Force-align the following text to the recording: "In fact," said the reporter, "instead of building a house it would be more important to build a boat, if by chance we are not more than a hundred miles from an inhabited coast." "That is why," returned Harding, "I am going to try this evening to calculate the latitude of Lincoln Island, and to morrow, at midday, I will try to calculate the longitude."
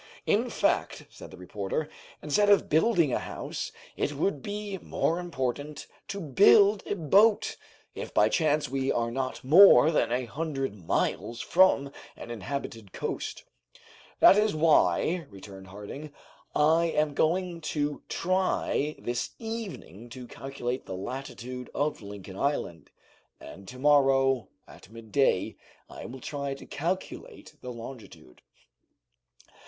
"In 0.25 0.49
fact," 0.49 1.05
said 1.11 1.29
the 1.29 1.37
reporter, 1.37 1.87
"instead 2.23 2.49
of 2.49 2.69
building 2.69 3.13
a 3.13 3.19
house 3.19 3.71
it 3.95 4.13
would 4.13 4.41
be 4.41 4.79
more 4.79 5.19
important 5.19 5.85
to 6.07 6.19
build 6.19 6.81
a 6.87 6.95
boat, 6.95 7.55
if 7.93 8.11
by 8.11 8.27
chance 8.27 8.67
we 8.67 8.91
are 8.91 9.11
not 9.11 9.43
more 9.43 9.91
than 9.91 10.11
a 10.11 10.25
hundred 10.25 10.73
miles 10.73 11.39
from 11.39 11.91
an 12.17 12.31
inhabited 12.31 12.93
coast." 12.93 13.43
"That 14.19 14.37
is 14.39 14.55
why," 14.55 15.27
returned 15.29 15.67
Harding, 15.67 16.11
"I 16.55 16.85
am 16.85 17.13
going 17.13 17.61
to 17.75 18.01
try 18.09 18.95
this 18.97 19.35
evening 19.37 20.09
to 20.09 20.25
calculate 20.25 20.87
the 20.87 20.95
latitude 20.97 21.69
of 21.75 22.01
Lincoln 22.01 22.39
Island, 22.39 22.89
and 23.39 23.67
to 23.67 23.77
morrow, 23.77 24.47
at 24.67 24.89
midday, 24.89 25.57
I 25.87 26.05
will 26.07 26.21
try 26.21 26.55
to 26.55 26.65
calculate 26.65 27.53
the 27.61 27.71
longitude." 27.71 28.41